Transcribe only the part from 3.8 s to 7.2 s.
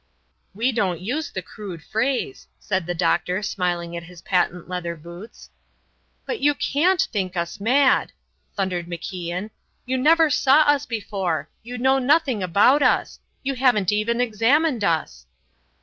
at his patent leather boots. "But you can't